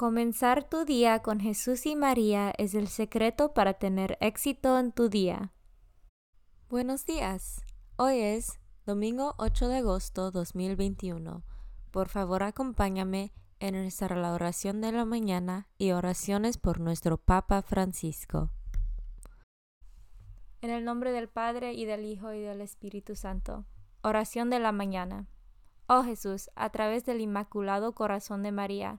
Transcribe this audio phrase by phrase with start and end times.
[0.00, 5.10] Comenzar tu día con Jesús y María es el secreto para tener éxito en tu
[5.10, 5.52] día.
[6.70, 7.66] Buenos días.
[7.96, 11.42] Hoy es domingo 8 de agosto 2021.
[11.90, 18.48] Por favor, acompáñame en nuestra oración de la mañana y oraciones por nuestro Papa Francisco.
[20.62, 23.66] En el nombre del Padre y del Hijo y del Espíritu Santo.
[24.00, 25.26] Oración de la mañana.
[25.88, 28.98] Oh Jesús, a través del Inmaculado Corazón de María,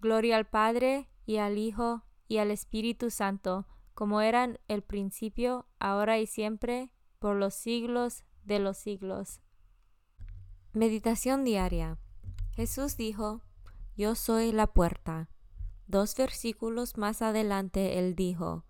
[0.00, 6.18] Gloria al Padre y al Hijo y al Espíritu Santo, como eran el principio, ahora
[6.18, 9.40] y siempre, por los siglos de los siglos.
[10.72, 11.98] Meditación diaria.
[12.52, 13.42] Jesús dijo,
[13.96, 15.28] Yo soy la puerta.
[15.86, 18.64] Dos versículos más adelante él dijo,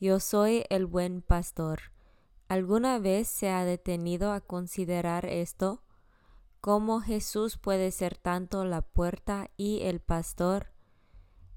[0.00, 1.92] Yo soy el buen pastor.
[2.48, 5.82] ¿Alguna vez se ha detenido a considerar esto?
[6.60, 10.72] Cómo Jesús puede ser tanto la puerta y el pastor,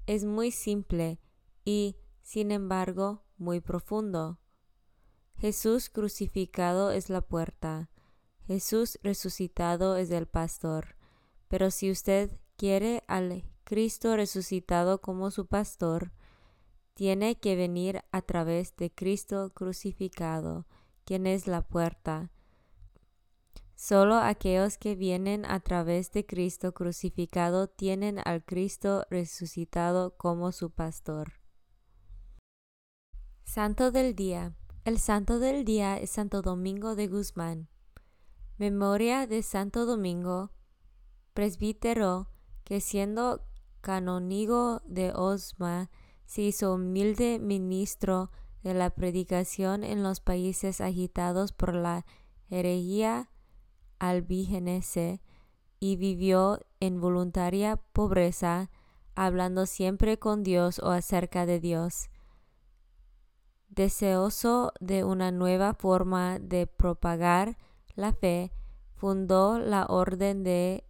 [0.06, 1.20] es muy simple
[1.64, 4.38] y, sin embargo, muy profundo.
[5.36, 7.90] Jesús crucificado es la puerta,
[8.46, 10.96] Jesús resucitado es el pastor,
[11.48, 16.12] pero si usted quiere al Cristo resucitado como su pastor,
[16.94, 20.66] tiene que venir a través de Cristo crucificado,
[21.04, 22.32] quien es la puerta,
[23.82, 30.70] Solo aquellos que vienen a través de Cristo crucificado tienen al Cristo resucitado como su
[30.70, 31.40] pastor.
[33.42, 34.54] Santo del Día.
[34.84, 37.70] El Santo del Día es Santo Domingo de Guzmán.
[38.58, 40.52] Memoria de Santo Domingo,
[41.32, 42.28] presbítero,
[42.64, 43.46] que siendo
[43.80, 45.90] canónigo de Osma,
[46.26, 48.30] se hizo humilde ministro
[48.62, 52.04] de la predicación en los países agitados por la
[52.50, 53.29] herejía
[54.00, 55.22] albígenese
[55.78, 58.70] y vivió en voluntaria pobreza,
[59.14, 62.10] hablando siempre con Dios o acerca de Dios.
[63.68, 67.56] Deseoso de una nueva forma de propagar
[67.94, 68.52] la fe,
[68.96, 70.84] fundó la Orden de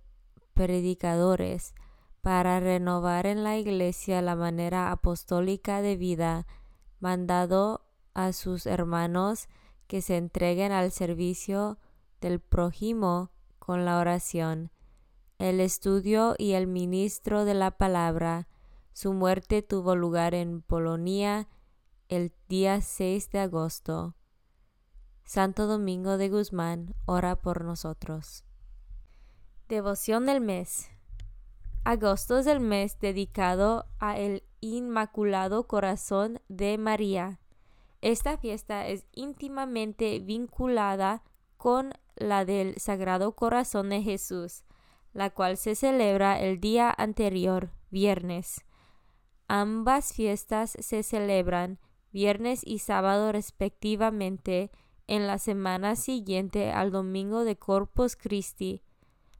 [0.54, 1.75] Predicadores
[2.22, 6.47] para renovar en la Iglesia la manera apostólica de vida,
[6.98, 9.48] mandado a sus hermanos
[9.87, 11.78] que se entreguen al servicio
[12.20, 14.70] del prójimo con la oración,
[15.38, 18.48] el estudio y el ministro de la palabra.
[18.92, 21.48] Su muerte tuvo lugar en Polonia
[22.08, 24.14] el día 6 de agosto.
[25.24, 28.44] Santo Domingo de Guzmán, ora por nosotros.
[29.68, 30.90] Devoción del mes.
[31.84, 37.38] Agosto es el mes dedicado a el Inmaculado Corazón de María.
[38.02, 41.22] Esta fiesta es íntimamente vinculada
[41.60, 44.65] con la del Sagrado Corazón de Jesús,
[45.12, 48.65] la cual se celebra el día anterior, viernes.
[49.47, 51.78] Ambas fiestas se celebran
[52.12, 54.71] viernes y sábado respectivamente
[55.07, 58.83] en la semana siguiente al domingo de Corpus Christi,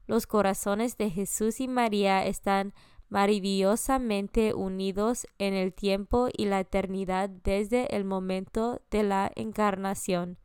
[0.05, 2.75] los corazones de Jesús y María están
[3.09, 10.37] maravillosamente unidos en el tiempo y la eternidad desde el momento de la encarnación.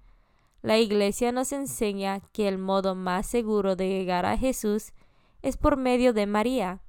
[0.63, 4.93] La Iglesia nos enseña que el modo más seguro de llegar a Jesús
[5.43, 6.81] es por medio de María.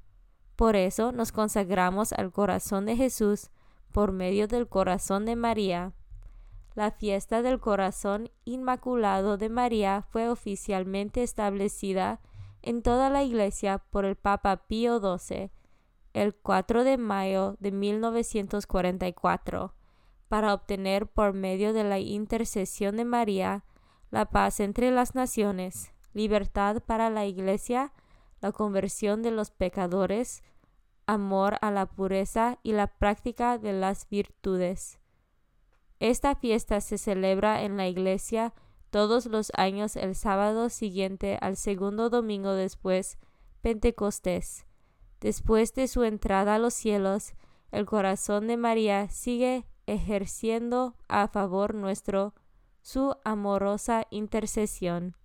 [0.56, 3.50] Por eso nos consagramos al corazón de Jesús
[3.92, 5.94] por medio del corazón de María.
[6.76, 12.20] La fiesta del corazón inmaculado de María fue oficialmente establecida
[12.62, 15.52] en toda la Iglesia por el Papa Pío XII
[16.14, 19.74] el 4 de mayo de 1944
[20.28, 23.64] para obtener por medio de la intercesión de María
[24.10, 27.94] la paz entre las naciones, libertad para la Iglesia,
[28.42, 30.44] la conversión de los pecadores,
[31.06, 35.00] amor a la pureza y la práctica de las virtudes.
[36.00, 38.54] Esta fiesta se celebra en la Iglesia
[38.90, 43.18] todos los años el sábado siguiente al segundo domingo después
[43.62, 44.68] Pentecostés
[45.20, 47.34] Después de su entrada a los cielos,
[47.72, 52.36] el corazón de María sigue ejerciendo a favor nuestro
[52.82, 55.18] su amorosa intercesión.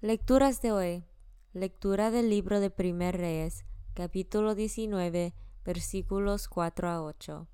[0.00, 1.04] Lecturas de hoy.
[1.52, 5.34] Lectura del libro de Primer Reyes, capítulo 19,
[5.64, 7.46] versículos 4 a 8.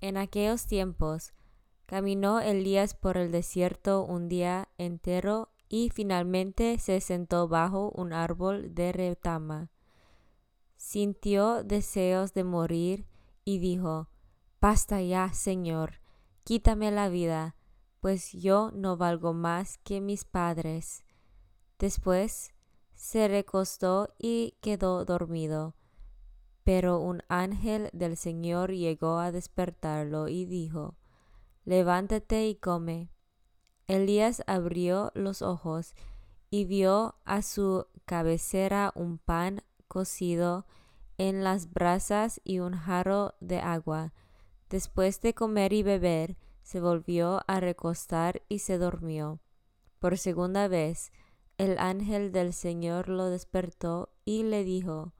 [0.00, 1.34] En aquellos tiempos,
[1.86, 8.74] caminó Elías por el desierto un día entero y finalmente se sentó bajo un árbol
[8.74, 9.70] de retama
[10.80, 13.06] sintió deseos de morir
[13.44, 14.08] y dijo,
[14.60, 16.00] Basta ya, Señor,
[16.44, 17.56] quítame la vida,
[18.00, 21.04] pues yo no valgo más que mis padres.
[21.78, 22.52] Después
[22.94, 25.74] se recostó y quedó dormido.
[26.62, 30.98] Pero un ángel del Señor llegó a despertarlo y dijo,
[31.64, 33.10] Levántate y come.
[33.86, 35.94] Elías abrió los ojos
[36.50, 40.66] y vio a su cabecera un pan cocido
[41.16, 44.12] en las brasas y un jarro de agua.
[44.70, 49.40] Después de comer y beber, se volvió a recostar y se durmió.
[49.98, 51.12] Por segunda vez,
[51.58, 55.12] el ángel del Señor lo despertó y le dijo,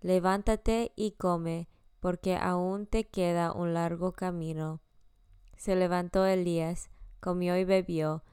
[0.00, 1.68] Levántate y come,
[2.00, 4.80] porque aún te queda un largo camino.
[5.58, 6.88] Se levantó Elías,
[7.20, 8.24] comió y bebió,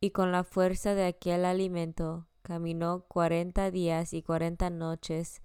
[0.00, 5.42] y con la fuerza de aquel alimento caminó cuarenta días y cuarenta noches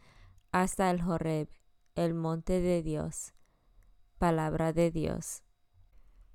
[0.52, 1.50] hasta el Horeb,
[1.96, 3.34] el monte de Dios.
[4.24, 5.44] Palabra de Dios.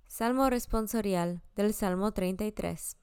[0.08, 2.98] Salmo responsorial del Salmo 33.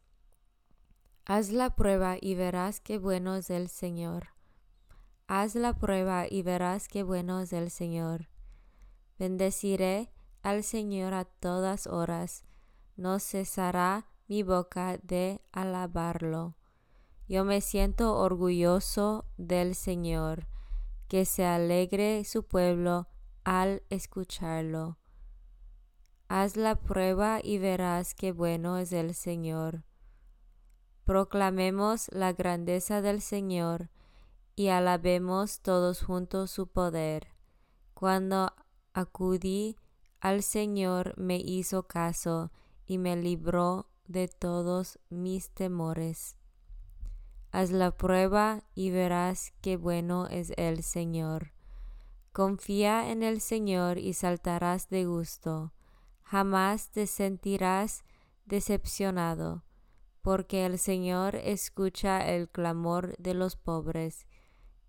[1.25, 4.27] Haz la prueba y verás qué bueno es el Señor.
[5.25, 8.29] Haz la prueba y verás qué bueno es el Señor.
[9.17, 10.11] Bendeciré
[10.43, 12.45] al Señor a todas horas,
[12.95, 16.57] no cesará mi boca de alabarlo.
[17.27, 20.45] Yo me siento orgulloso del Señor,
[21.07, 23.07] que se alegre su pueblo
[23.45, 24.97] al escucharlo.
[26.27, 29.83] Haz la prueba y verás qué bueno es el Señor.
[31.05, 33.89] Proclamemos la grandeza del Señor
[34.55, 37.27] y alabemos todos juntos su poder.
[37.93, 38.51] Cuando
[38.93, 39.77] acudí
[40.19, 42.51] al Señor me hizo caso
[42.87, 46.37] y me libró de todos mis temores.
[47.51, 51.54] Haz la prueba y verás qué bueno es el Señor.
[52.35, 55.71] Confía en el Señor y saltarás de gusto.
[56.21, 58.03] Jamás te sentirás
[58.43, 59.63] decepcionado,
[60.21, 64.27] porque el Señor escucha el clamor de los pobres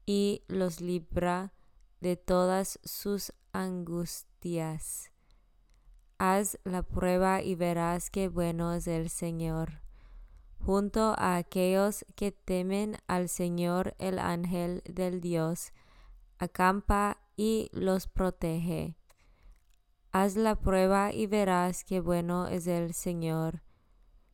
[0.07, 1.53] y los libra
[2.01, 5.13] de todas sus angustias.
[6.19, 9.83] Haz la prueba y verás qué bueno es el Señor
[10.59, 15.73] junto a aquellos que temen al Señor el ángel del Dios,
[16.39, 18.97] acampa y los protege.
[20.11, 23.63] Haz la prueba y verás qué bueno es el Señor.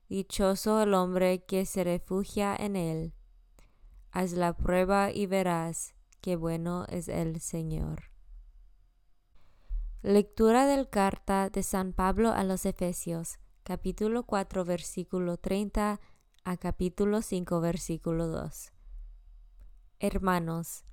[0.09, 3.15] Dichoso el hombre que se refugia en él.
[4.13, 8.05] Haz la prueba y verás qué bueno es el Señor.
[10.03, 16.01] Lectura del carta de San Pablo a los Efesios, capítulo 4, versículo 30
[16.45, 18.73] a capítulo 5 versículo 2.
[20.01, 20.85] Hermanos,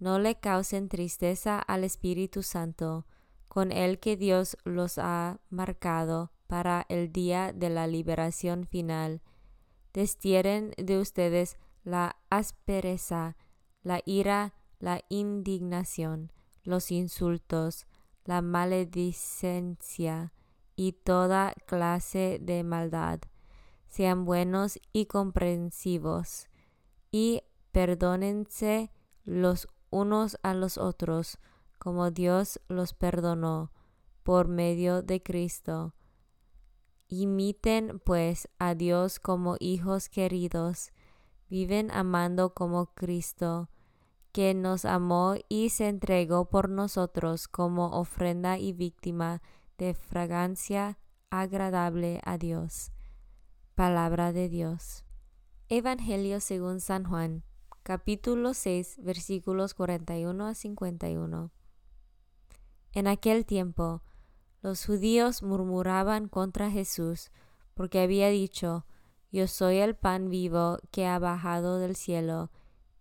[0.00, 3.06] no le causen tristeza al Espíritu Santo,
[3.48, 9.22] con el que Dios los ha marcado para el día de la liberación final.
[9.92, 13.36] Destieren de ustedes la aspereza,
[13.82, 16.32] la ira, la indignación,
[16.64, 17.86] los insultos,
[18.24, 20.32] la maledicencia
[20.76, 23.20] y toda clase de maldad.
[23.88, 26.48] Sean buenos y comprensivos,
[27.10, 27.42] y
[27.72, 28.90] perdónense
[29.24, 31.38] los unos a los otros,
[31.78, 33.72] como Dios los perdonó
[34.22, 35.94] por medio de Cristo.
[37.08, 40.92] Imiten pues a Dios como hijos queridos,
[41.48, 43.68] viven amando como Cristo,
[44.32, 49.42] que nos amó y se entregó por nosotros como ofrenda y víctima
[49.76, 50.98] de fragancia
[51.30, 52.92] agradable a Dios.
[53.74, 55.04] Palabra de Dios.
[55.68, 57.44] Evangelio según San Juan,
[57.90, 61.50] capítulo 6, versículos 41 a 51.
[62.92, 64.04] En aquel tiempo,
[64.62, 67.32] los judíos murmuraban contra Jesús
[67.74, 68.86] porque había dicho,
[69.32, 72.52] Yo soy el pan vivo que ha bajado del cielo,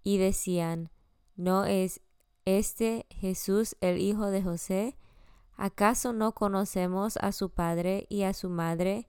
[0.01, 0.89] y decían,
[1.36, 2.01] ¿no es
[2.46, 4.98] este Jesús el hijo de José?
[5.55, 9.08] ¿Acaso no conocemos a su padre y a su madre?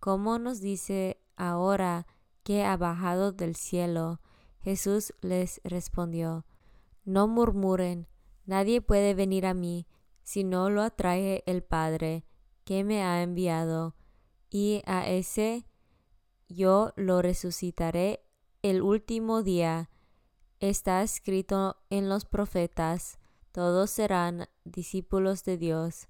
[0.00, 2.08] ¿Cómo nos dice ahora
[2.42, 4.18] que ha bajado del cielo?
[4.64, 6.46] Jesús les respondió,
[7.04, 8.08] No murmuren,
[8.46, 9.86] nadie puede venir a mí
[10.22, 12.24] si no lo atrae el Padre
[12.64, 13.94] que me ha enviado,
[14.48, 15.66] y a ese
[16.48, 18.24] yo lo resucitaré
[18.62, 19.90] el último día.
[20.60, 23.18] Está escrito en los profetas,
[23.52, 26.08] todos serán discípulos de Dios.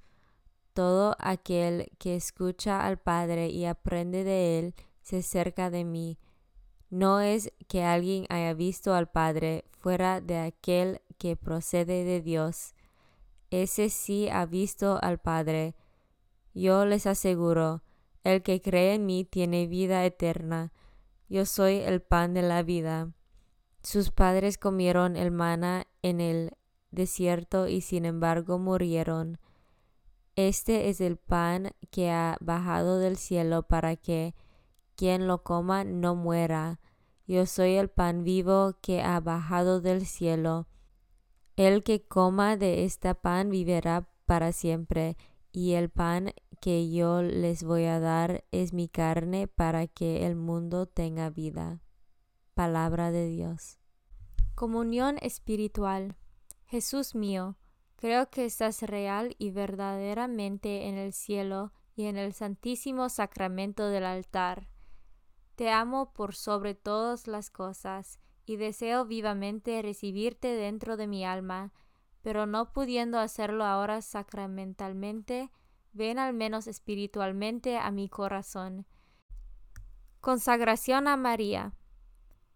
[0.74, 6.18] Todo aquel que escucha al Padre y aprende de él se acerca de mí.
[6.94, 12.74] No es que alguien haya visto al Padre fuera de aquel que procede de Dios
[13.62, 15.76] ese sí ha visto al Padre.
[16.54, 17.82] Yo les aseguro,
[18.24, 20.72] el que cree en mí tiene vida eterna.
[21.28, 23.12] Yo soy el pan de la vida.
[23.82, 26.52] Sus padres comieron el maná en el
[26.90, 29.38] desierto y sin embargo murieron.
[30.36, 34.34] Este es el pan que ha bajado del cielo para que
[34.96, 36.80] quien lo coma no muera.
[37.26, 40.66] Yo soy el pan vivo que ha bajado del cielo.
[41.56, 45.16] El que coma de este pan vivirá para siempre,
[45.52, 50.34] y el pan que yo les voy a dar es mi carne para que el
[50.34, 51.80] mundo tenga vida.
[52.54, 53.78] Palabra de Dios.
[54.54, 56.16] Comunión espiritual.
[56.66, 57.56] Jesús mío,
[57.96, 64.04] creo que estás real y verdaderamente en el cielo y en el santísimo sacramento del
[64.04, 64.68] altar.
[65.56, 71.72] Te amo por sobre todas las cosas y deseo vivamente recibirte dentro de mi alma,
[72.22, 75.50] pero no pudiendo hacerlo ahora sacramentalmente,
[75.92, 78.86] ven al menos espiritualmente a mi corazón.
[80.20, 81.74] Consagración a María.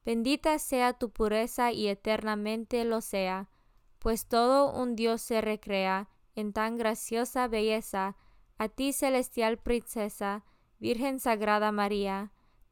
[0.05, 3.51] Bendita sea tu pureza y eternamente lo sea,
[3.99, 8.17] pues todo un Dios se recrea en tan graciosa belleza,
[8.57, 10.45] a ti celestial princesa,
[10.79, 12.33] Virgen Sagrada María,